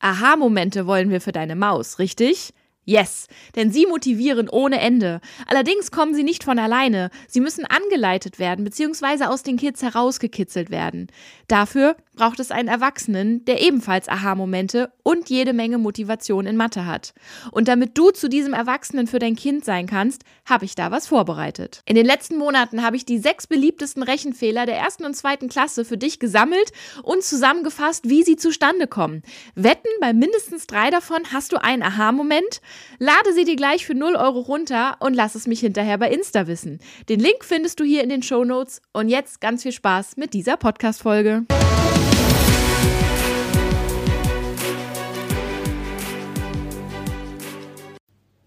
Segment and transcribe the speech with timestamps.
[0.00, 2.52] Aha-Momente wollen wir für deine Maus, richtig?
[2.88, 5.20] Yes, denn sie motivieren ohne Ende.
[5.46, 7.10] Allerdings kommen sie nicht von alleine.
[7.28, 9.24] Sie müssen angeleitet werden bzw.
[9.24, 11.08] aus den Kids herausgekitzelt werden.
[11.48, 17.12] Dafür braucht es einen Erwachsenen, der ebenfalls Aha-Momente und jede Menge Motivation in Mathe hat.
[17.52, 21.06] Und damit du zu diesem Erwachsenen für dein Kind sein kannst, habe ich da was
[21.06, 21.82] vorbereitet.
[21.84, 25.84] In den letzten Monaten habe ich die sechs beliebtesten Rechenfehler der ersten und zweiten Klasse
[25.84, 29.22] für dich gesammelt und zusammengefasst, wie sie zustande kommen.
[29.54, 32.62] Wetten, bei mindestens drei davon hast du einen Aha-Moment?
[32.98, 36.46] Lade sie dir gleich für 0 Euro runter und lass es mich hinterher bei Insta
[36.46, 36.80] wissen.
[37.08, 38.80] Den Link findest du hier in den Show Notes.
[38.92, 41.46] Und jetzt ganz viel Spaß mit dieser Podcast-Folge.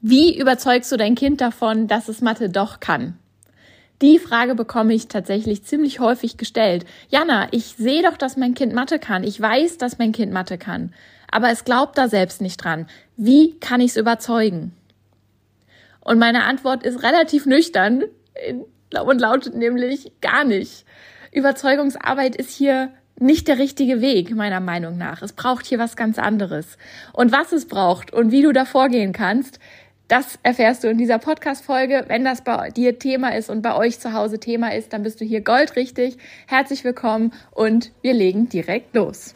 [0.03, 3.19] Wie überzeugst du dein Kind davon, dass es Mathe doch kann?
[4.01, 6.85] Die Frage bekomme ich tatsächlich ziemlich häufig gestellt.
[7.09, 9.23] Jana, ich sehe doch, dass mein Kind Mathe kann.
[9.23, 10.91] Ich weiß, dass mein Kind Mathe kann.
[11.31, 12.87] Aber es glaubt da selbst nicht dran.
[13.17, 14.73] Wie kann ich es überzeugen?
[16.01, 18.03] Und meine Antwort ist relativ nüchtern
[19.03, 20.85] und lautet nämlich gar nicht.
[21.31, 25.21] Überzeugungsarbeit ist hier nicht der richtige Weg, meiner Meinung nach.
[25.21, 26.77] Es braucht hier was ganz anderes.
[27.13, 29.59] Und was es braucht und wie du da vorgehen kannst,
[30.07, 32.05] das erfährst du in dieser Podcast-Folge.
[32.07, 35.21] Wenn das bei dir Thema ist und bei euch zu Hause Thema ist, dann bist
[35.21, 36.17] du hier goldrichtig.
[36.47, 39.35] Herzlich willkommen und wir legen direkt los.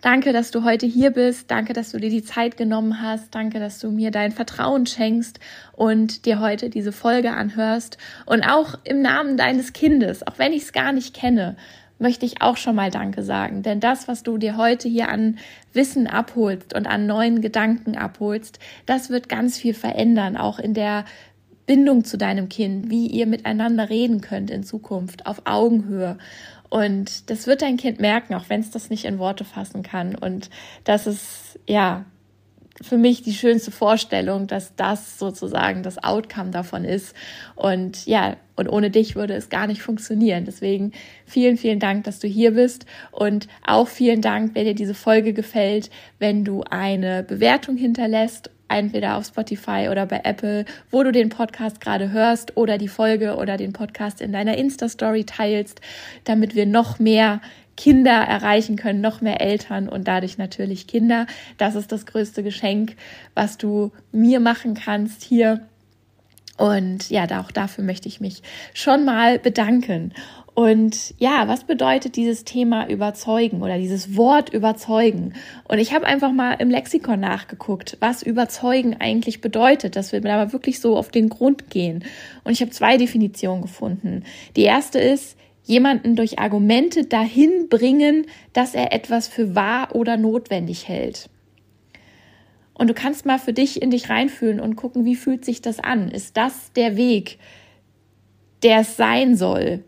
[0.00, 1.50] Danke, dass du heute hier bist.
[1.50, 3.34] Danke, dass du dir die Zeit genommen hast.
[3.34, 5.40] Danke, dass du mir dein Vertrauen schenkst
[5.72, 7.98] und dir heute diese Folge anhörst.
[8.24, 11.56] Und auch im Namen deines Kindes, auch wenn ich es gar nicht kenne,
[11.98, 13.62] möchte ich auch schon mal Danke sagen.
[13.62, 15.38] Denn das, was du dir heute hier an
[15.72, 21.04] Wissen abholst und an neuen Gedanken abholst, das wird ganz viel verändern, auch in der
[21.66, 26.16] Bindung zu deinem Kind, wie ihr miteinander reden könnt in Zukunft auf Augenhöhe.
[26.70, 30.14] Und das wird dein Kind merken, auch wenn es das nicht in Worte fassen kann.
[30.14, 30.50] Und
[30.84, 32.04] das ist, ja,
[32.80, 37.14] für mich die schönste Vorstellung, dass das sozusagen das Outcome davon ist.
[37.56, 40.44] Und ja, und ohne dich würde es gar nicht funktionieren.
[40.44, 40.92] Deswegen
[41.26, 42.86] vielen, vielen Dank, dass du hier bist.
[43.10, 49.16] Und auch vielen Dank, wenn dir diese Folge gefällt, wenn du eine Bewertung hinterlässt entweder
[49.16, 53.56] auf Spotify oder bei Apple, wo du den Podcast gerade hörst oder die Folge oder
[53.56, 55.80] den Podcast in deiner Insta-Story teilst,
[56.24, 57.40] damit wir noch mehr
[57.76, 61.26] Kinder erreichen können, noch mehr Eltern und dadurch natürlich Kinder.
[61.58, 62.96] Das ist das größte Geschenk,
[63.34, 65.60] was du mir machen kannst hier.
[66.56, 68.42] Und ja, auch dafür möchte ich mich
[68.74, 70.12] schon mal bedanken.
[70.58, 75.34] Und ja, was bedeutet dieses Thema überzeugen oder dieses Wort überzeugen?
[75.68, 80.34] Und ich habe einfach mal im Lexikon nachgeguckt, was überzeugen eigentlich bedeutet, dass wir da
[80.36, 82.04] mal wirklich so auf den Grund gehen.
[82.42, 84.24] Und ich habe zwei Definitionen gefunden.
[84.56, 90.88] Die erste ist, jemanden durch Argumente dahin bringen, dass er etwas für wahr oder notwendig
[90.88, 91.30] hält.
[92.74, 95.78] Und du kannst mal für dich in dich reinfühlen und gucken, wie fühlt sich das
[95.78, 96.10] an?
[96.10, 97.38] Ist das der Weg,
[98.64, 99.84] der es sein soll?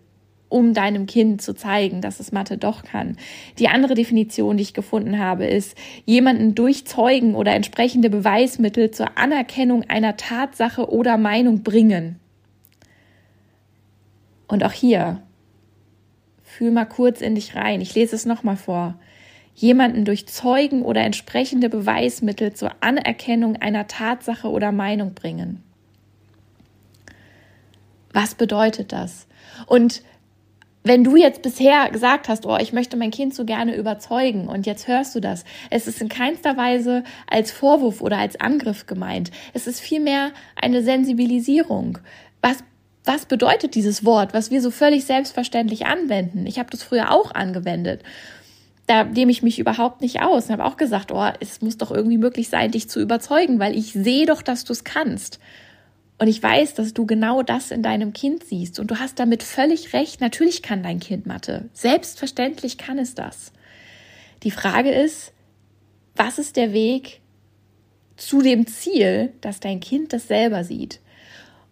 [0.51, 3.17] Um deinem Kind zu zeigen, dass es Mathe doch kann.
[3.59, 9.17] Die andere Definition, die ich gefunden habe, ist, jemanden durch Zeugen oder entsprechende Beweismittel zur
[9.17, 12.17] Anerkennung einer Tatsache oder Meinung bringen.
[14.49, 15.23] Und auch hier,
[16.43, 17.81] fühl mal kurz in dich rein.
[17.81, 18.97] Ich lese es nochmal vor.
[19.55, 25.63] Jemanden durch Zeugen oder entsprechende Beweismittel zur Anerkennung einer Tatsache oder Meinung bringen.
[28.13, 29.29] Was bedeutet das?
[29.67, 30.03] Und
[30.83, 34.67] wenn du jetzt bisher gesagt hast, oh, ich möchte mein Kind so gerne überzeugen und
[34.67, 39.31] jetzt hörst du das, es ist in keinster Weise als Vorwurf oder als Angriff gemeint.
[39.53, 41.99] Es ist vielmehr eine Sensibilisierung.
[42.41, 42.65] Was
[43.05, 46.47] was bedeutet dieses Wort, was wir so völlig selbstverständlich anwenden?
[46.47, 48.03] Ich habe das früher auch angewendet.
[48.87, 51.91] Da nehme ich mich überhaupt nicht aus und habe auch gesagt, oh, es muss doch
[51.91, 55.41] irgendwie möglich sein, dich zu überzeugen, weil ich sehe doch, dass du es kannst.
[56.21, 58.79] Und ich weiß, dass du genau das in deinem Kind siehst.
[58.79, 60.21] Und du hast damit völlig recht.
[60.21, 61.71] Natürlich kann dein Kind Mathe.
[61.73, 63.53] Selbstverständlich kann es das.
[64.43, 65.33] Die Frage ist,
[66.15, 67.23] was ist der Weg
[68.19, 71.01] zu dem Ziel, dass dein Kind das selber sieht?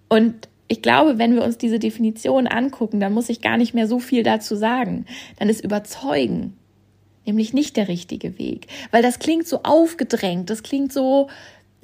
[0.08, 3.86] Und ich glaube, wenn wir uns diese Definition angucken, dann muss ich gar nicht mehr
[3.86, 5.04] so viel dazu sagen.
[5.38, 6.56] Dann ist überzeugen
[7.26, 11.28] nämlich nicht der richtige Weg, weil das klingt so aufgedrängt, das klingt so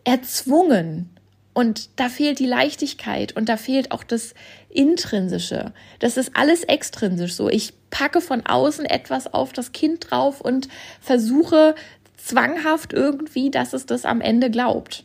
[0.04, 1.10] erzwungen.
[1.54, 4.34] Und da fehlt die Leichtigkeit und da fehlt auch das
[4.68, 5.72] Intrinsische.
[6.00, 7.48] Das ist alles extrinsisch so.
[7.48, 10.68] Ich packe von außen etwas auf das Kind drauf und
[11.00, 11.76] versuche
[12.16, 15.04] zwanghaft irgendwie, dass es das am Ende glaubt.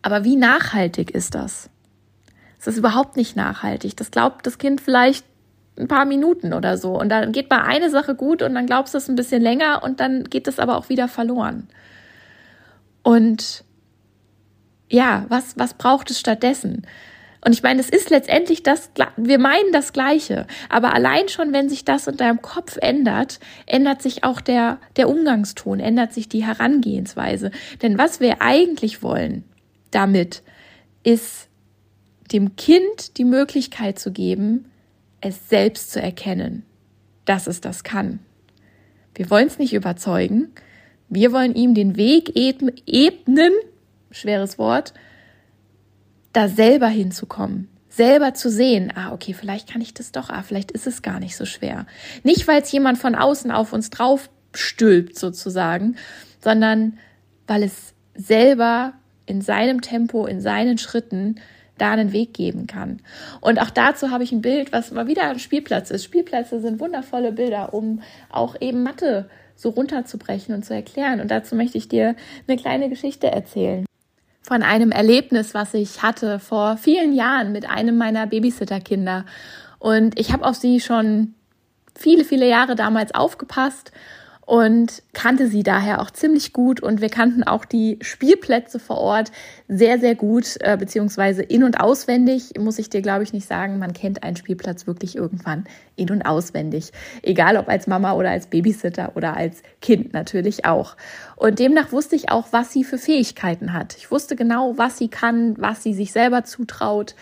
[0.00, 1.68] Aber wie nachhaltig ist das?
[2.58, 3.96] Es ist überhaupt nicht nachhaltig.
[3.98, 5.26] Das glaubt das Kind vielleicht
[5.78, 6.98] ein paar Minuten oder so.
[6.98, 9.82] Und dann geht mal eine Sache gut und dann glaubst du es ein bisschen länger
[9.82, 11.68] und dann geht es aber auch wieder verloren.
[13.02, 13.64] Und
[14.88, 16.86] ja, was, was braucht es stattdessen?
[17.44, 20.46] Und ich meine, es ist letztendlich das, wir meinen das Gleiche.
[20.70, 25.10] Aber allein schon, wenn sich das in deinem Kopf ändert, ändert sich auch der, der
[25.10, 27.50] Umgangston, ändert sich die Herangehensweise.
[27.82, 29.44] Denn was wir eigentlich wollen
[29.90, 30.42] damit,
[31.02, 31.48] ist
[32.32, 34.70] dem Kind die Möglichkeit zu geben,
[35.20, 36.64] es selbst zu erkennen,
[37.26, 38.20] dass es das kann.
[39.14, 40.48] Wir wollen es nicht überzeugen.
[41.10, 43.52] Wir wollen ihm den Weg ebnen,
[44.14, 44.94] schweres Wort,
[46.32, 50.72] da selber hinzukommen, selber zu sehen, ah, okay, vielleicht kann ich das doch, ah, vielleicht
[50.72, 51.86] ist es gar nicht so schwer.
[52.22, 55.96] Nicht, weil es jemand von außen auf uns drauf stülpt sozusagen,
[56.42, 56.98] sondern
[57.46, 58.94] weil es selber
[59.26, 61.36] in seinem Tempo, in seinen Schritten
[61.78, 63.00] da einen Weg geben kann.
[63.40, 66.04] Und auch dazu habe ich ein Bild, was mal wieder ein Spielplatz ist.
[66.04, 71.20] Spielplätze sind wundervolle Bilder, um auch eben Mathe so runterzubrechen und zu erklären.
[71.20, 72.14] Und dazu möchte ich dir
[72.46, 73.84] eine kleine Geschichte erzählen
[74.46, 79.24] von einem Erlebnis, was ich hatte vor vielen Jahren mit einem meiner Babysitterkinder.
[79.78, 81.34] Und ich habe auf sie schon
[81.94, 83.92] viele, viele Jahre damals aufgepasst
[84.46, 89.32] und kannte sie daher auch ziemlich gut und wir kannten auch die Spielplätze vor Ort
[89.68, 93.78] sehr, sehr gut, äh, beziehungsweise in- und auswendig, muss ich dir, glaube ich, nicht sagen.
[93.78, 95.64] Man kennt einen Spielplatz wirklich irgendwann
[95.96, 96.92] in- und auswendig.
[97.22, 100.96] Egal ob als Mama oder als Babysitter oder als Kind natürlich auch.
[101.36, 103.96] Und demnach wusste ich auch, was sie für Fähigkeiten hat.
[103.96, 107.14] Ich wusste genau, was sie kann, was sie sich selber zutraut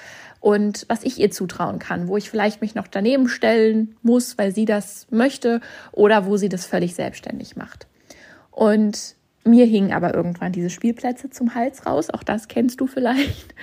[0.43, 4.53] und was ich ihr zutrauen kann, wo ich vielleicht mich noch daneben stellen muss, weil
[4.53, 5.61] sie das möchte
[5.93, 7.87] oder wo sie das völlig selbstständig macht.
[8.50, 13.55] Und mir hingen aber irgendwann diese Spielplätze zum Hals raus, auch das kennst du vielleicht.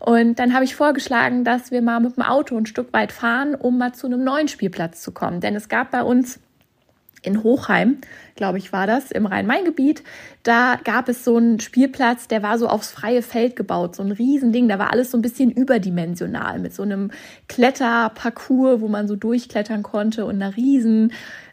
[0.00, 3.54] Und dann habe ich vorgeschlagen, dass wir mal mit dem Auto ein Stück weit fahren,
[3.54, 5.40] um mal zu einem neuen Spielplatz zu kommen.
[5.40, 6.40] Denn es gab bei uns
[7.26, 7.98] in Hochheim,
[8.36, 10.02] glaube ich, war das, im Rhein-Main-Gebiet.
[10.42, 14.12] Da gab es so einen Spielplatz, der war so aufs freie Feld gebaut, so ein
[14.12, 14.68] Riesending.
[14.68, 17.10] Da war alles so ein bisschen überdimensional mit so einem
[17.48, 21.12] Kletterparcours, wo man so durchklettern konnte und einer riesen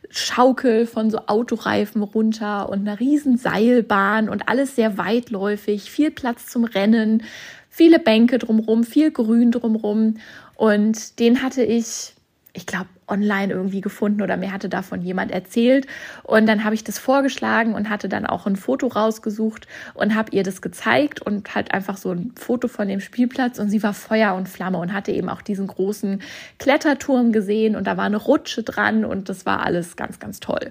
[0.10, 6.48] Schaukel von so Autoreifen runter und einer riesen Seilbahn und alles sehr weitläufig, viel Platz
[6.48, 7.24] zum Rennen,
[7.70, 10.16] viele Bänke drumrum, viel Grün drumrum.
[10.56, 12.14] Und den hatte ich,
[12.56, 15.88] ich glaube, online irgendwie gefunden oder mir hatte davon jemand erzählt.
[16.22, 20.32] Und dann habe ich das vorgeschlagen und hatte dann auch ein Foto rausgesucht und habe
[20.32, 23.58] ihr das gezeigt und halt einfach so ein Foto von dem Spielplatz.
[23.58, 26.22] Und sie war Feuer und Flamme und hatte eben auch diesen großen
[26.60, 30.70] Kletterturm gesehen und da war eine Rutsche dran und das war alles ganz, ganz toll.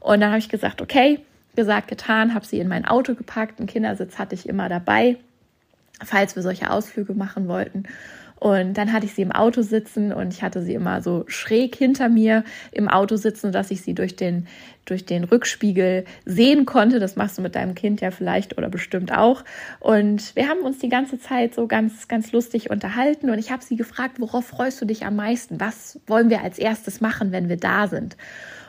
[0.00, 1.20] Und dann habe ich gesagt, okay,
[1.56, 3.58] gesagt, getan, habe sie in mein Auto gepackt.
[3.58, 5.16] Einen Kindersitz hatte ich immer dabei,
[6.04, 7.84] falls wir solche Ausflüge machen wollten.
[8.42, 11.76] Und dann hatte ich sie im Auto sitzen und ich hatte sie immer so schräg
[11.76, 14.48] hinter mir im Auto sitzen, dass ich sie durch den,
[14.84, 16.98] durch den Rückspiegel sehen konnte.
[16.98, 19.44] Das machst du mit deinem Kind ja vielleicht oder bestimmt auch.
[19.78, 23.62] Und wir haben uns die ganze Zeit so ganz, ganz lustig unterhalten und ich habe
[23.62, 25.60] sie gefragt, worauf freust du dich am meisten?
[25.60, 28.16] Was wollen wir als erstes machen, wenn wir da sind?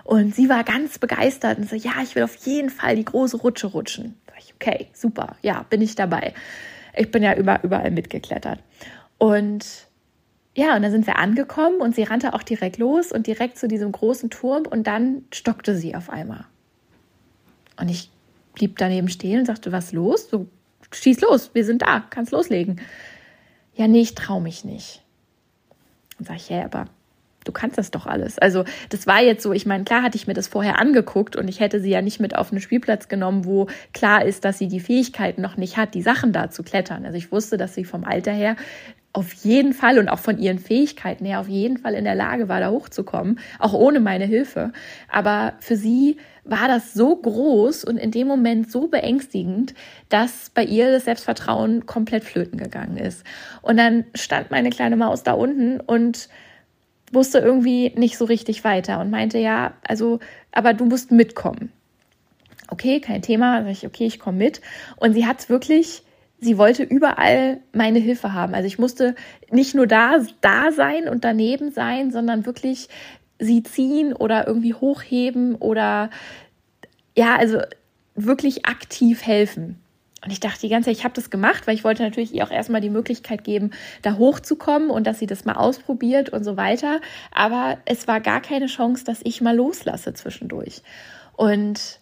[0.04, 3.38] Und sie war ganz begeistert und so, ja, ich will auf jeden Fall die große
[3.38, 4.14] Rutsche rutschen.
[4.38, 6.36] Ich, okay, super, ja, bin ich dabei.
[6.96, 8.60] Ich bin ja überall mitgeklettert.
[9.24, 9.88] Und
[10.54, 13.70] ja, und dann sind wir angekommen und sie rannte auch direkt los und direkt zu
[13.70, 16.44] diesem großen Turm und dann stockte sie auf einmal.
[17.80, 18.12] Und ich
[18.54, 20.30] blieb daneben stehen und sagte, was los?
[20.30, 20.48] So,
[20.92, 22.82] schieß los, wir sind da, kannst loslegen.
[23.76, 25.02] Ja, nee, ich traue mich nicht.
[26.20, 26.88] Und sag ich, ja, aber
[27.46, 28.38] du kannst das doch alles.
[28.40, 31.48] Also das war jetzt so, ich meine, klar hatte ich mir das vorher angeguckt und
[31.48, 34.68] ich hätte sie ja nicht mit auf einen Spielplatz genommen, wo klar ist, dass sie
[34.68, 37.06] die Fähigkeit noch nicht hat, die Sachen da zu klettern.
[37.06, 38.58] Also ich wusste, dass sie vom Alter her
[39.14, 42.50] auf jeden Fall und auch von ihren Fähigkeiten her auf jeden Fall in der Lage
[42.50, 44.74] war, da hochzukommen, auch ohne meine Hilfe.
[45.08, 49.76] Aber für sie war das so groß und in dem Moment so beängstigend,
[50.10, 53.24] dass bei ihr das Selbstvertrauen komplett flöten gegangen ist.
[53.62, 56.28] Und dann stand meine kleine Maus da unten und
[57.12, 60.20] wusste irgendwie nicht so richtig weiter und meinte, ja, also,
[60.52, 61.72] aber du musst mitkommen.
[62.68, 63.62] Okay, kein Thema.
[63.64, 64.62] Sag ich, okay, ich komme mit.
[64.98, 66.03] Und sie hat wirklich,
[66.44, 68.54] sie wollte überall meine Hilfe haben.
[68.54, 69.16] Also ich musste
[69.50, 72.90] nicht nur da, da sein und daneben sein, sondern wirklich
[73.40, 76.10] sie ziehen oder irgendwie hochheben oder
[77.16, 77.60] ja, also
[78.16, 79.80] wirklich aktiv helfen.
[80.24, 82.46] Und ich dachte die ganze Zeit, ich habe das gemacht, weil ich wollte natürlich ihr
[82.46, 83.72] auch erstmal die Möglichkeit geben,
[84.04, 87.02] da hochzukommen und dass sie das mal ausprobiert und so weiter.
[87.32, 90.82] Aber es war gar keine Chance, dass ich mal loslasse zwischendurch.
[91.36, 92.00] Und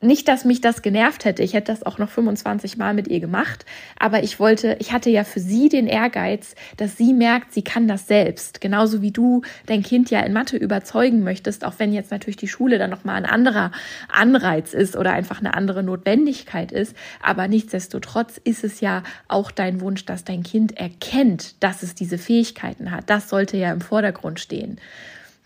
[0.00, 1.42] nicht, dass mich das genervt hätte.
[1.42, 3.64] Ich hätte das auch noch 25 Mal mit ihr gemacht.
[3.98, 7.88] Aber ich wollte, ich hatte ja für sie den Ehrgeiz, dass sie merkt, sie kann
[7.88, 8.60] das selbst.
[8.60, 12.46] Genauso wie du dein Kind ja in Mathe überzeugen möchtest, auch wenn jetzt natürlich die
[12.46, 13.72] Schule dann nochmal ein anderer
[14.08, 16.94] Anreiz ist oder einfach eine andere Notwendigkeit ist.
[17.20, 22.18] Aber nichtsdestotrotz ist es ja auch dein Wunsch, dass dein Kind erkennt, dass es diese
[22.18, 23.10] Fähigkeiten hat.
[23.10, 24.78] Das sollte ja im Vordergrund stehen.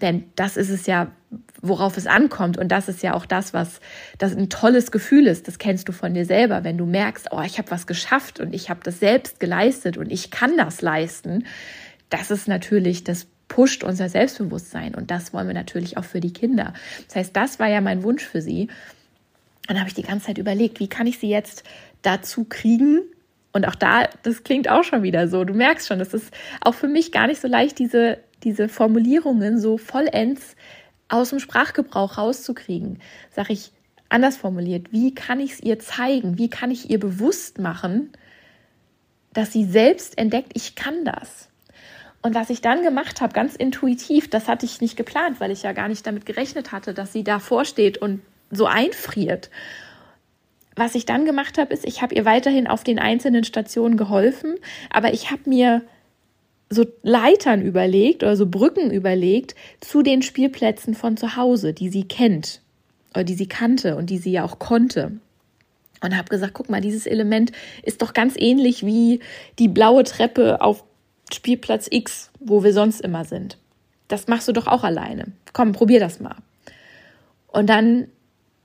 [0.02, 1.12] Denn das ist es ja,
[1.62, 2.59] worauf es ankommt.
[2.59, 3.80] Und das ist ja auch das, was
[4.18, 5.49] das ein tolles Gefühl ist.
[5.49, 8.52] Das kennst du von dir selber, wenn du merkst, oh, ich habe was geschafft und
[8.52, 11.47] ich habe das selbst geleistet und ich kann das leisten.
[12.11, 14.94] Das ist natürlich, das pusht unser Selbstbewusstsein.
[14.94, 16.75] Und das wollen wir natürlich auch für die Kinder.
[17.06, 18.68] Das heißt, das war ja mein Wunsch für sie.
[19.68, 21.62] Dann habe ich die ganze Zeit überlegt, wie kann ich sie jetzt
[22.02, 23.02] dazu kriegen,
[23.52, 25.44] und auch da, das klingt auch schon wieder so.
[25.44, 29.59] Du merkst schon, es ist auch für mich gar nicht so leicht, diese diese Formulierungen
[29.59, 30.56] so vollends
[31.09, 33.00] aus dem Sprachgebrauch rauszukriegen.
[33.30, 33.73] Sag ich
[34.09, 36.38] anders formuliert, wie kann ich es ihr zeigen?
[36.38, 38.12] Wie kann ich ihr bewusst machen,
[39.32, 41.49] dass sie selbst entdeckt, ich kann das?
[42.21, 45.62] Und was ich dann gemacht habe, ganz intuitiv, das hatte ich nicht geplant, weil ich
[45.64, 49.50] ja gar nicht damit gerechnet hatte, dass sie davor steht und so einfriert.
[50.75, 54.57] Was ich dann gemacht habe, ist, ich habe ihr weiterhin auf den einzelnen Stationen geholfen,
[54.91, 55.83] aber ich habe mir
[56.71, 62.05] so Leitern überlegt oder so Brücken überlegt zu den Spielplätzen von zu Hause, die sie
[62.05, 62.62] kennt
[63.14, 65.12] oder die sie kannte und die sie ja auch konnte.
[66.02, 67.52] Und habe gesagt, guck mal, dieses Element
[67.83, 69.21] ist doch ganz ähnlich wie
[69.59, 70.83] die blaue Treppe auf
[71.33, 73.59] Spielplatz X, wo wir sonst immer sind.
[74.09, 75.26] Das machst du doch auch alleine.
[75.52, 76.37] Komm, probier das mal.
[77.47, 78.09] Und dann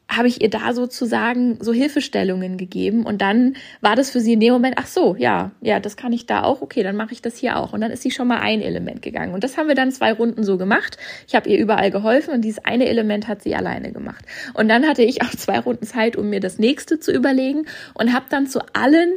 [0.10, 3.06] habe ich ihr da sozusagen so Hilfestellungen gegeben.
[3.06, 6.14] Und dann war das für sie in dem Moment, ach so, ja, ja, das kann
[6.14, 7.74] ich da auch, okay, dann mache ich das hier auch.
[7.74, 9.34] Und dann ist sie schon mal ein Element gegangen.
[9.34, 10.98] Und das haben wir dann zwei Runden so gemacht.
[11.28, 14.26] Ich habe ihr überall geholfen und dieses eine Element hat sie alleine gemacht.
[14.54, 18.14] Und dann hatte ich auch zwei Runden Zeit, um mir das nächste zu überlegen und
[18.14, 19.14] habe dann zu allen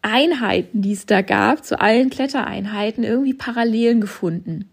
[0.00, 4.70] Einheiten, die es da gab, zu allen Klettereinheiten irgendwie Parallelen gefunden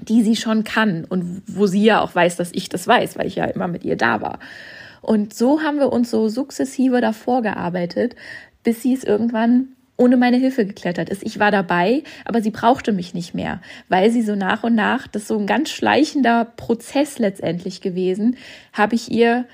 [0.00, 3.26] die sie schon kann und wo sie ja auch weiß, dass ich das weiß, weil
[3.26, 4.38] ich ja immer mit ihr da war.
[5.00, 8.16] Und so haben wir uns so sukzessive davor gearbeitet,
[8.62, 11.22] bis sie es irgendwann ohne meine Hilfe geklettert ist.
[11.22, 15.06] Ich war dabei, aber sie brauchte mich nicht mehr, weil sie so nach und nach,
[15.06, 18.36] das ist so ein ganz schleichender Prozess letztendlich gewesen,
[18.72, 19.44] habe ich ihr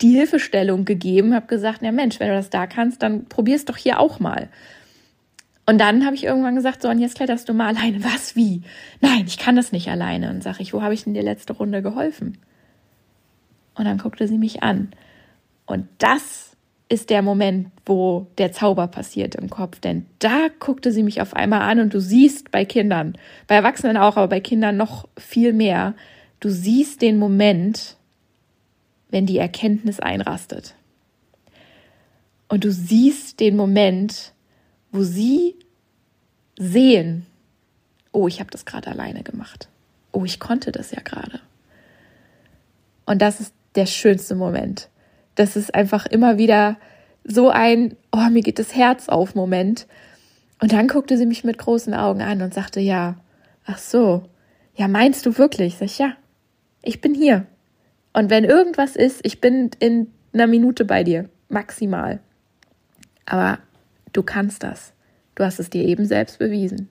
[0.00, 3.76] die Hilfestellung gegeben, habe gesagt, ja Mensch, wenn du das da kannst, dann probier's doch
[3.76, 4.48] hier auch mal.
[5.70, 8.02] Und dann habe ich irgendwann gesagt, so, und jetzt kletterst du mal alleine.
[8.02, 8.62] Was, wie?
[9.00, 10.28] Nein, ich kann das nicht alleine.
[10.28, 12.38] Und sage ich, wo habe ich denn dir letzte Runde geholfen?
[13.76, 14.90] Und dann guckte sie mich an.
[15.66, 16.56] Und das
[16.88, 19.78] ist der Moment, wo der Zauber passiert im Kopf.
[19.78, 23.96] Denn da guckte sie mich auf einmal an und du siehst bei Kindern, bei Erwachsenen
[23.96, 25.94] auch, aber bei Kindern noch viel mehr,
[26.40, 27.96] du siehst den Moment,
[29.10, 30.74] wenn die Erkenntnis einrastet.
[32.48, 34.32] Und du siehst den Moment,
[34.92, 35.56] wo sie
[36.58, 37.26] sehen,
[38.12, 39.68] oh, ich habe das gerade alleine gemacht.
[40.12, 41.40] Oh, ich konnte das ja gerade.
[43.06, 44.88] Und das ist der schönste Moment.
[45.34, 46.76] Das ist einfach immer wieder
[47.24, 49.86] so ein, oh, mir geht das Herz auf Moment.
[50.60, 53.16] Und dann guckte sie mich mit großen Augen an und sagte, ja,
[53.64, 54.24] ach so,
[54.74, 55.76] ja, meinst du wirklich?
[55.76, 56.14] Sag ich, ja,
[56.82, 57.46] ich bin hier.
[58.12, 62.20] Und wenn irgendwas ist, ich bin in einer Minute bei dir, maximal.
[63.26, 63.58] Aber
[64.12, 64.92] du kannst das.
[65.34, 66.88] Du hast es dir eben selbst bewiesen.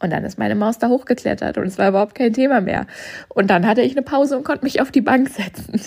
[0.00, 2.86] Und dann ist meine Maus da hochgeklettert und es war überhaupt kein Thema mehr.
[3.28, 5.80] Und dann hatte ich eine Pause und konnte mich auf die Bank setzen.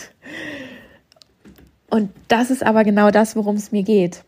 [1.89, 4.23] Und das ist aber genau das, worum es mir geht.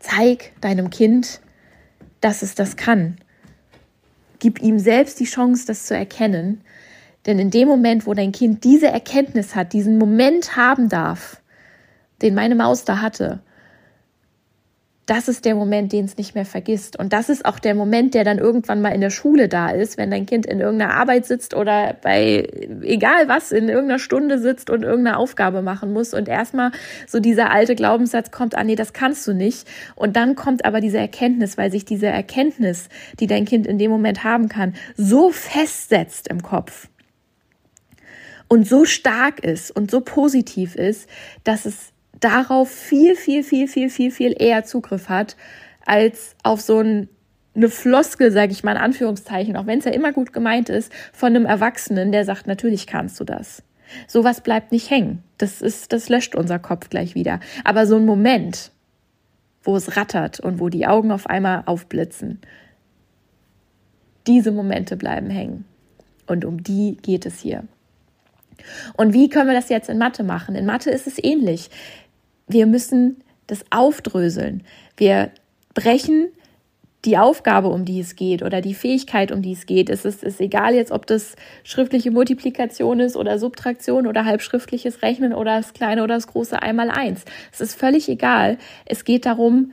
[0.00, 1.40] Zeig deinem Kind,
[2.20, 3.16] dass es das kann.
[4.38, 6.62] Gib ihm selbst die Chance, das zu erkennen.
[7.26, 11.42] Denn in dem Moment, wo dein Kind diese Erkenntnis hat, diesen Moment haben darf,
[12.22, 13.40] den meine Maus da hatte,
[15.08, 16.98] das ist der Moment, den es nicht mehr vergisst.
[16.98, 19.96] Und das ist auch der Moment, der dann irgendwann mal in der Schule da ist,
[19.96, 22.46] wenn dein Kind in irgendeiner Arbeit sitzt oder bei
[22.82, 26.72] egal was in irgendeiner Stunde sitzt und irgendeine Aufgabe machen muss und erstmal
[27.06, 29.66] so dieser alte Glaubenssatz kommt, ah nee, das kannst du nicht.
[29.94, 33.90] Und dann kommt aber diese Erkenntnis, weil sich diese Erkenntnis, die dein Kind in dem
[33.90, 36.88] Moment haben kann, so festsetzt im Kopf
[38.46, 41.08] und so stark ist und so positiv ist,
[41.44, 45.36] dass es darauf viel, viel, viel, viel, viel, viel eher Zugriff hat,
[45.84, 47.08] als auf so ein,
[47.54, 50.92] eine Floskel, sage ich mal in Anführungszeichen, auch wenn es ja immer gut gemeint ist,
[51.12, 53.62] von einem Erwachsenen, der sagt, natürlich kannst du das.
[54.06, 55.22] Sowas bleibt nicht hängen.
[55.38, 57.40] Das ist, das löscht unser Kopf gleich wieder.
[57.64, 58.70] Aber so ein Moment,
[59.62, 62.40] wo es rattert und wo die Augen auf einmal aufblitzen,
[64.26, 65.64] diese Momente bleiben hängen.
[66.26, 67.64] Und um die geht es hier.
[68.96, 70.54] Und wie können wir das jetzt in Mathe machen?
[70.54, 71.70] In Mathe ist es ähnlich
[72.48, 74.64] wir müssen das aufdröseln.
[74.96, 75.30] Wir
[75.74, 76.28] brechen
[77.04, 79.88] die Aufgabe, um die es geht oder die Fähigkeit, um die es geht.
[79.88, 85.32] Es ist, ist egal jetzt, ob das schriftliche Multiplikation ist oder Subtraktion oder halbschriftliches Rechnen
[85.32, 87.24] oder das kleine oder das große einmal eins.
[87.52, 88.58] Es ist völlig egal.
[88.84, 89.72] Es geht darum,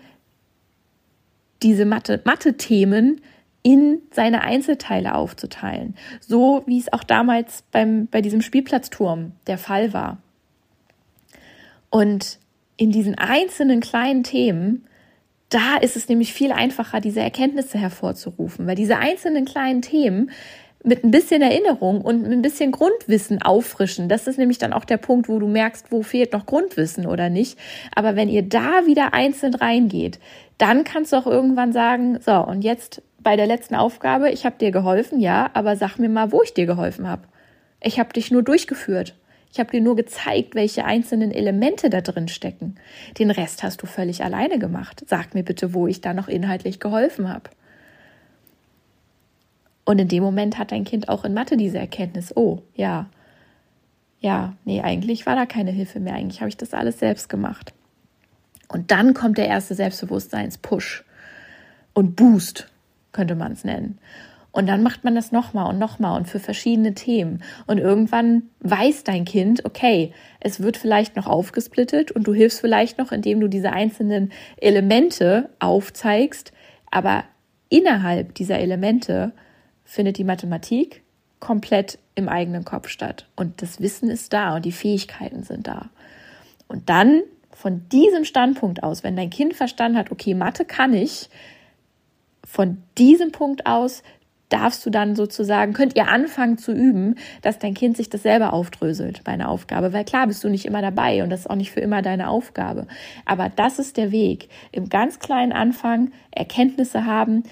[1.64, 3.22] diese Mathe, Mathe-Themen
[3.66, 5.96] in seine Einzelteile aufzuteilen.
[6.20, 10.20] So wie es auch damals beim, bei diesem Spielplatzturm der Fall war.
[11.90, 12.38] Und
[12.78, 14.86] in diesen einzelnen kleinen Themen,
[15.50, 20.30] da ist es nämlich viel einfacher, diese Erkenntnisse hervorzurufen, weil diese einzelnen kleinen Themen
[20.84, 24.10] mit ein bisschen Erinnerung und ein bisschen Grundwissen auffrischen.
[24.10, 27.30] Das ist nämlich dann auch der Punkt, wo du merkst, wo fehlt noch Grundwissen oder
[27.30, 27.58] nicht.
[27.96, 30.20] Aber wenn ihr da wieder einzeln reingeht,
[30.58, 34.58] dann kannst du auch irgendwann sagen, so, und jetzt bei der letzten Aufgabe, ich habe
[34.58, 37.24] dir geholfen, ja, aber sag mir mal, wo ich dir geholfen habe.
[37.82, 39.16] Ich habe dich nur durchgeführt.
[39.52, 42.76] Ich habe dir nur gezeigt, welche einzelnen Elemente da drin stecken.
[43.18, 45.04] Den Rest hast du völlig alleine gemacht.
[45.08, 47.50] Sag mir bitte, wo ich da noch inhaltlich geholfen habe.
[49.86, 53.08] Und in dem Moment hat dein Kind auch in Mathe diese Erkenntnis, oh, ja,
[54.20, 57.75] ja, nee, eigentlich war da keine Hilfe mehr, eigentlich habe ich das alles selbst gemacht.
[58.68, 61.04] Und dann kommt der erste Selbstbewusstseins-Push
[61.94, 62.68] und Boost,
[63.12, 64.00] könnte man es nennen.
[64.56, 67.44] Und dann macht man das nochmal und nochmal und für verschiedene Themen.
[67.68, 72.98] Und irgendwann weiß dein Kind, okay, es wird vielleicht noch aufgesplittet und du hilfst vielleicht
[72.98, 76.54] noch, indem du diese einzelnen Elemente aufzeigst.
[76.90, 77.26] Aber
[77.68, 79.34] innerhalb dieser Elemente
[79.84, 81.04] findet die Mathematik
[81.42, 83.28] komplett im eigenen Kopf statt.
[83.36, 85.90] Und das Wissen ist da und die Fähigkeiten sind da.
[86.70, 87.24] Und dann
[87.56, 91.30] von diesem Standpunkt aus, wenn dein Kind verstanden hat, okay, Mathe kann ich,
[92.46, 94.04] von diesem Punkt aus
[94.50, 98.54] darfst du dann sozusagen, könnt ihr anfangen zu üben, dass dein Kind sich das selber
[98.54, 99.92] aufdröselt bei einer Aufgabe.
[99.92, 102.30] Weil klar bist du nicht immer dabei und das ist auch nicht für immer deine
[102.30, 102.86] Aufgabe.
[103.26, 104.50] Aber das ist der Weg.
[104.72, 107.44] Im ganz kleinen Anfang Erkenntnisse haben,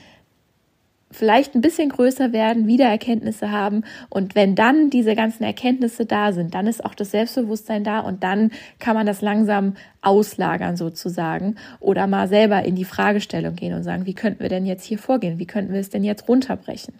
[1.13, 3.83] vielleicht ein bisschen größer werden, wieder Erkenntnisse haben.
[4.09, 8.23] Und wenn dann diese ganzen Erkenntnisse da sind, dann ist auch das Selbstbewusstsein da und
[8.23, 13.83] dann kann man das langsam auslagern sozusagen oder mal selber in die Fragestellung gehen und
[13.83, 15.39] sagen, wie könnten wir denn jetzt hier vorgehen?
[15.39, 16.93] Wie könnten wir es denn jetzt runterbrechen?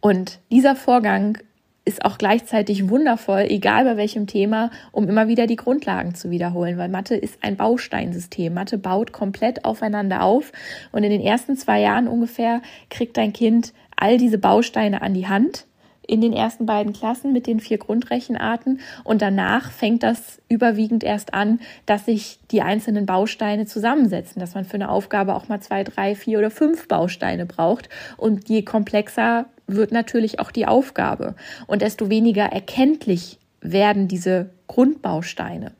[0.00, 1.38] Und dieser Vorgang
[1.84, 6.78] ist auch gleichzeitig wundervoll, egal bei welchem Thema, um immer wieder die Grundlagen zu wiederholen,
[6.78, 8.54] weil Mathe ist ein Bausteinsystem.
[8.54, 10.52] Mathe baut komplett aufeinander auf
[10.92, 15.28] und in den ersten zwei Jahren ungefähr kriegt dein Kind all diese Bausteine an die
[15.28, 15.66] Hand
[16.06, 21.34] in den ersten beiden Klassen mit den vier Grundrechenarten und danach fängt das überwiegend erst
[21.34, 25.84] an, dass sich die einzelnen Bausteine zusammensetzen, dass man für eine Aufgabe auch mal zwei,
[25.84, 31.34] drei, vier oder fünf Bausteine braucht und je komplexer wird natürlich auch die Aufgabe
[31.66, 35.72] und desto weniger erkenntlich werden diese Grundbausteine.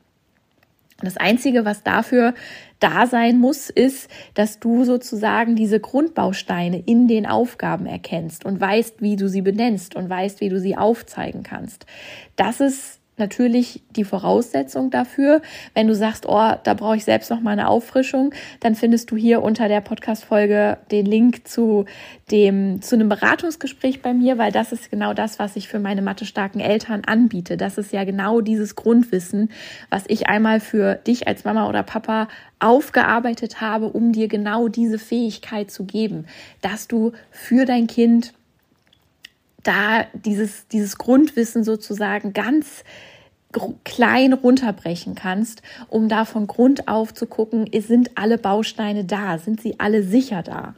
[1.01, 2.33] Das Einzige, was dafür
[2.79, 9.01] da sein muss, ist, dass du sozusagen diese Grundbausteine in den Aufgaben erkennst und weißt,
[9.01, 11.85] wie du sie benennst und weißt, wie du sie aufzeigen kannst.
[12.37, 15.41] Das ist natürlich die Voraussetzung dafür.
[15.73, 19.15] Wenn du sagst, oh, da brauche ich selbst noch mal eine Auffrischung, dann findest du
[19.15, 21.85] hier unter der Podcast-Folge den Link zu
[22.31, 26.01] dem, zu einem Beratungsgespräch bei mir, weil das ist genau das, was ich für meine
[26.01, 27.57] mathestarken Eltern anbiete.
[27.57, 29.49] Das ist ja genau dieses Grundwissen,
[29.89, 32.27] was ich einmal für dich als Mama oder Papa
[32.59, 36.25] aufgearbeitet habe, um dir genau diese Fähigkeit zu geben,
[36.61, 38.33] dass du für dein Kind
[39.65, 42.83] da dieses, dieses Grundwissen sozusagen ganz
[43.83, 49.61] klein runterbrechen kannst, um da von Grund auf zu gucken, sind alle Bausteine da, sind
[49.61, 50.75] sie alle sicher da.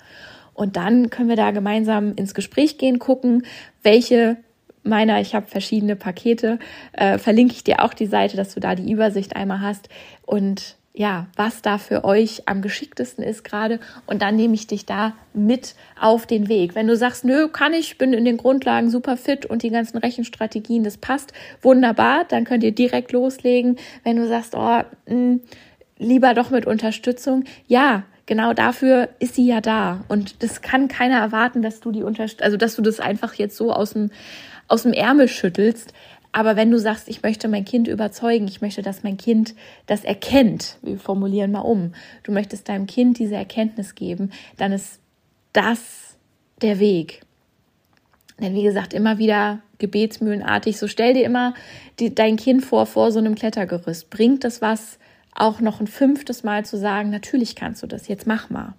[0.54, 3.46] Und dann können wir da gemeinsam ins Gespräch gehen, gucken,
[3.84, 4.38] welche
[4.84, 6.60] meiner, ich habe verschiedene Pakete,
[6.94, 9.90] äh, verlinke ich dir auch die Seite, dass du da die Übersicht einmal hast
[10.26, 14.88] und ja, was da für euch am geschicktesten ist gerade und dann nehme ich dich
[14.88, 16.74] da mit auf den Weg.
[16.74, 20.00] Wenn du sagst, nö, kann ich, bin in den Grundlagen super fit und die ganzen
[20.00, 23.78] Rechenstrategien, das passt wunderbar, dann könnt ihr direkt loslegen.
[24.04, 25.42] Wenn du sagst, oh, mh, hm,
[26.00, 31.20] lieber doch mit Unterstützung, ja, genau dafür ist sie ja da und das kann keiner
[31.20, 34.10] erwarten, dass du die unterst also dass du das einfach jetzt so aus dem
[34.68, 35.94] aus dem Ärmel schüttelst.
[36.32, 40.04] Aber wenn du sagst, ich möchte mein Kind überzeugen, ich möchte, dass mein Kind das
[40.04, 45.00] erkennt, wir formulieren mal um, du möchtest deinem Kind diese Erkenntnis geben, dann ist
[45.54, 46.18] das
[46.62, 47.22] der Weg.
[48.40, 51.54] Denn wie gesagt, immer wieder gebetsmühlenartig, so stell dir immer
[52.00, 54.10] die, dein Kind vor, vor so einem Klettergerüst.
[54.10, 55.00] Bringt das was,
[55.34, 58.74] auch noch ein fünftes Mal zu sagen, natürlich kannst du das, jetzt mach mal.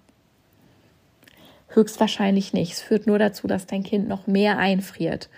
[1.69, 2.73] Höchstwahrscheinlich nicht.
[2.73, 5.29] Es führt nur dazu, dass dein Kind noch mehr einfriert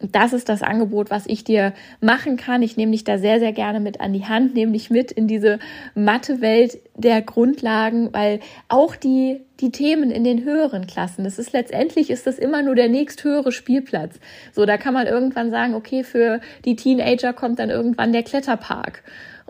[0.00, 2.62] das ist das Angebot, was ich dir machen kann.
[2.62, 5.26] Ich nehme dich da sehr, sehr gerne mit an die Hand, nehme dich mit in
[5.26, 5.58] diese
[5.94, 12.10] Mathe-Welt der Grundlagen, weil auch die, die Themen in den höheren Klassen, das ist letztendlich
[12.10, 14.18] ist das immer nur der nächsthöhere Spielplatz.
[14.52, 19.02] So, da kann man irgendwann sagen, okay, für die Teenager kommt dann irgendwann der Kletterpark.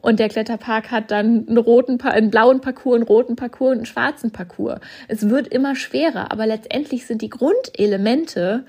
[0.02, 3.86] Und der Kletterpark hat dann einen roten, einen blauen Parcours, einen roten Parcours und einen
[3.86, 4.80] schwarzen Parcours.
[5.08, 8.64] Es wird immer schwerer, aber letztendlich sind die Grundelemente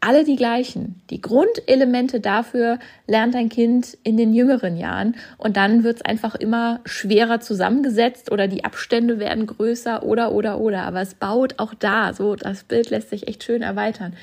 [0.00, 1.02] alle die gleichen.
[1.10, 6.34] Die Grundelemente dafür lernt dein Kind in den jüngeren Jahren und dann wird es einfach
[6.34, 10.82] immer schwerer zusammengesetzt oder die Abstände werden größer oder oder oder.
[10.82, 14.14] Aber es baut auch da, so das Bild lässt sich echt schön erweitern.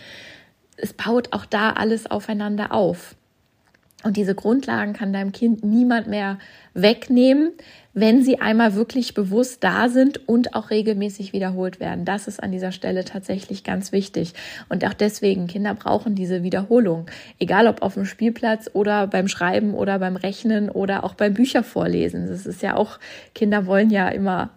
[0.78, 3.16] Es baut auch da alles aufeinander auf.
[4.04, 6.38] Und diese Grundlagen kann deinem Kind niemand mehr
[6.76, 7.54] wegnehmen,
[7.96, 12.06] wenn sie einmal wirklich bewusst da sind und auch regelmäßig wiederholt werden.
[12.06, 14.36] Das ist an dieser Stelle tatsächlich ganz wichtig.
[14.70, 17.08] Und auch deswegen, Kinder brauchen diese Wiederholung.
[17.40, 22.28] Egal ob auf dem Spielplatz oder beim Schreiben oder beim Rechnen oder auch beim Büchervorlesen.
[22.28, 23.00] Das ist ja auch,
[23.34, 24.52] Kinder wollen ja immer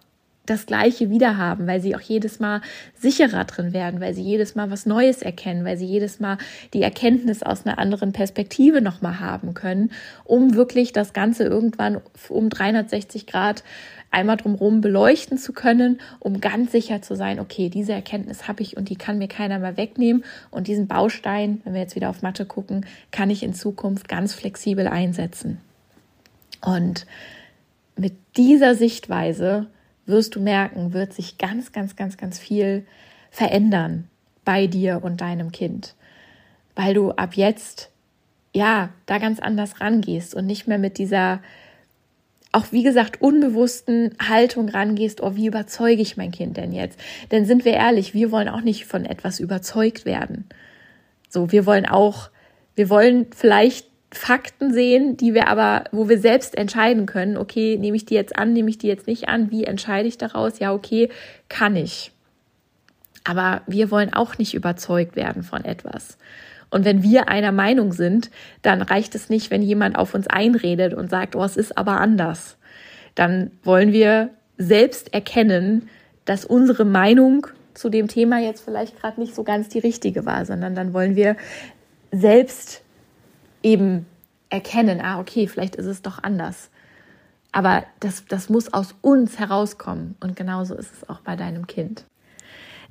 [0.50, 2.60] das Gleiche wieder haben, weil sie auch jedes Mal
[2.98, 6.38] sicherer drin werden, weil sie jedes Mal was Neues erkennen, weil sie jedes Mal
[6.74, 9.90] die Erkenntnis aus einer anderen Perspektive nochmal haben können,
[10.24, 13.62] um wirklich das Ganze irgendwann um 360 Grad
[14.10, 18.76] einmal drumherum beleuchten zu können, um ganz sicher zu sein, okay, diese Erkenntnis habe ich
[18.76, 22.22] und die kann mir keiner mehr wegnehmen und diesen Baustein, wenn wir jetzt wieder auf
[22.22, 25.58] Mathe gucken, kann ich in Zukunft ganz flexibel einsetzen.
[26.60, 27.06] Und
[27.96, 29.66] mit dieser Sichtweise
[30.10, 32.86] wirst du merken, wird sich ganz, ganz, ganz, ganz viel
[33.30, 34.08] verändern
[34.44, 35.94] bei dir und deinem Kind,
[36.74, 37.90] weil du ab jetzt
[38.52, 41.40] ja da ganz anders rangehst und nicht mehr mit dieser
[42.52, 46.98] auch wie gesagt unbewussten Haltung rangehst, oh, wie überzeuge ich mein Kind denn jetzt?
[47.30, 50.48] Denn sind wir ehrlich, wir wollen auch nicht von etwas überzeugt werden.
[51.28, 52.30] So, wir wollen auch,
[52.74, 57.96] wir wollen vielleicht Fakten sehen, die wir aber, wo wir selbst entscheiden können, okay, nehme
[57.96, 60.58] ich die jetzt an, nehme ich die jetzt nicht an, wie entscheide ich daraus?
[60.58, 61.10] Ja, okay,
[61.48, 62.10] kann ich.
[63.22, 66.18] Aber wir wollen auch nicht überzeugt werden von etwas.
[66.70, 68.30] Und wenn wir einer Meinung sind,
[68.62, 72.00] dann reicht es nicht, wenn jemand auf uns einredet und sagt, oh, es ist aber
[72.00, 72.56] anders.
[73.14, 75.88] Dann wollen wir selbst erkennen,
[76.24, 80.44] dass unsere Meinung zu dem Thema jetzt vielleicht gerade nicht so ganz die richtige war,
[80.44, 81.36] sondern dann wollen wir
[82.12, 82.82] selbst
[83.62, 84.06] eben
[84.48, 86.70] erkennen, ah, okay, vielleicht ist es doch anders.
[87.52, 90.16] Aber das, das muss aus uns herauskommen.
[90.20, 92.04] Und genauso ist es auch bei deinem Kind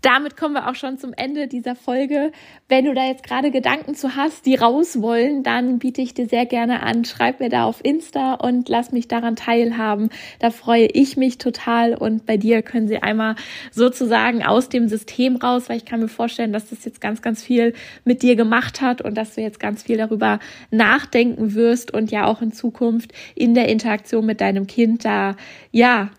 [0.01, 2.31] damit kommen wir auch schon zum Ende dieser Folge.
[2.67, 6.27] Wenn du da jetzt gerade Gedanken zu hast, die raus wollen, dann biete ich dir
[6.27, 7.03] sehr gerne an.
[7.05, 10.09] Schreib mir da auf Insta und lass mich daran teilhaben.
[10.39, 13.35] Da freue ich mich total und bei dir können sie einmal
[13.71, 17.43] sozusagen aus dem System raus, weil ich kann mir vorstellen, dass das jetzt ganz, ganz
[17.43, 17.73] viel
[18.05, 20.39] mit dir gemacht hat und dass du jetzt ganz viel darüber
[20.71, 25.35] nachdenken wirst und ja auch in Zukunft in der Interaktion mit deinem Kind da
[25.71, 26.09] ja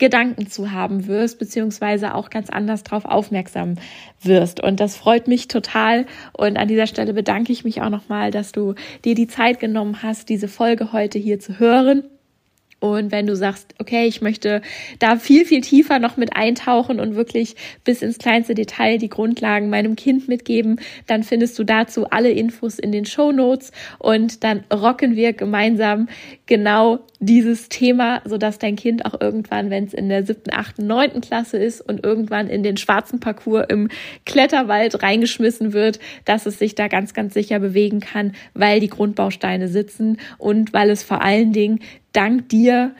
[0.00, 3.76] Gedanken zu haben wirst, beziehungsweise auch ganz anders darauf aufmerksam
[4.20, 4.60] wirst.
[4.60, 6.06] Und das freut mich total.
[6.32, 10.02] Und an dieser Stelle bedanke ich mich auch nochmal, dass du dir die Zeit genommen
[10.02, 12.02] hast, diese Folge heute hier zu hören.
[12.80, 14.62] Und wenn du sagst, okay, ich möchte
[14.98, 19.68] da viel, viel tiefer noch mit eintauchen und wirklich bis ins kleinste Detail die Grundlagen
[19.68, 23.70] meinem Kind mitgeben, dann findest du dazu alle Infos in den Show Notes.
[23.98, 26.08] Und dann rocken wir gemeinsam
[26.46, 31.20] genau dieses Thema, sodass dein Kind auch irgendwann, wenn es in der siebten, achten, neunten
[31.20, 33.88] Klasse ist und irgendwann in den schwarzen Parcours im
[34.24, 39.68] Kletterwald reingeschmissen wird, dass es sich da ganz, ganz sicher bewegen kann, weil die Grundbausteine
[39.68, 41.80] sitzen und weil es vor allen Dingen
[42.12, 42.94] dank dir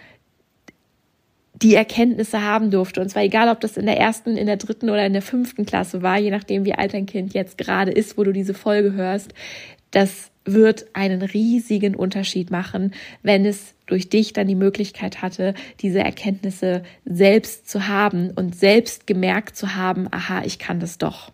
[1.62, 3.00] die Erkenntnisse haben durfte.
[3.00, 5.66] Und zwar egal, ob das in der ersten, in der dritten oder in der fünften
[5.66, 8.92] Klasse war, je nachdem, wie alt dein Kind jetzt gerade ist, wo du diese Folge
[8.92, 9.34] hörst.
[9.90, 16.00] das wird einen riesigen Unterschied machen, wenn es durch dich dann die Möglichkeit hatte, diese
[16.00, 21.30] Erkenntnisse selbst zu haben und selbst gemerkt zu haben, aha, ich kann das doch.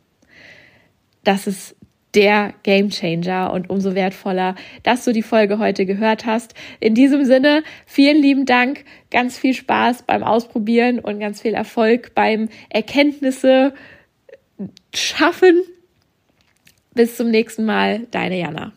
[1.22, 1.75] Das ist
[2.16, 6.54] der Game Changer und umso wertvoller, dass du die Folge heute gehört hast.
[6.80, 12.14] In diesem Sinne, vielen lieben Dank, ganz viel Spaß beim Ausprobieren und ganz viel Erfolg
[12.14, 13.74] beim Erkenntnisse
[14.94, 15.62] schaffen.
[16.94, 18.72] Bis zum nächsten Mal, deine Jana.